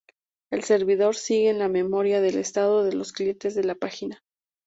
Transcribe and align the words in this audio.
El 0.49 0.63
servidor 0.63 1.15
sigue 1.15 1.53
la 1.53 1.67
memoria 1.69 2.21
del 2.21 2.37
estado 2.39 2.83
de 2.83 2.93
los 2.93 3.11
clientes 3.13 3.55
en 3.55 3.67
la 3.67 3.75
página. 3.75 4.23